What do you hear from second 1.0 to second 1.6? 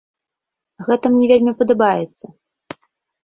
мне вельмі